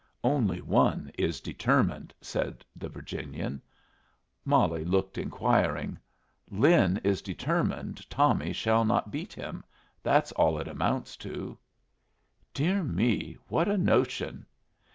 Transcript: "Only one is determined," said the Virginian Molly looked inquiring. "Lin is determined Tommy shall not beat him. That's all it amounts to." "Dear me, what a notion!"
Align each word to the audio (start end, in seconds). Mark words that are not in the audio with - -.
"Only 0.23 0.61
one 0.61 1.11
is 1.15 1.39
determined," 1.39 2.11
said 2.21 2.65
the 2.75 2.89
Virginian 2.89 3.61
Molly 4.43 4.83
looked 4.83 5.15
inquiring. 5.15 5.99
"Lin 6.49 6.97
is 7.03 7.21
determined 7.21 8.09
Tommy 8.09 8.51
shall 8.51 8.83
not 8.83 9.11
beat 9.11 9.31
him. 9.33 9.63
That's 10.01 10.31
all 10.31 10.57
it 10.57 10.67
amounts 10.67 11.15
to." 11.17 11.55
"Dear 12.51 12.83
me, 12.83 13.37
what 13.47 13.67
a 13.67 13.77
notion!" 13.77 14.47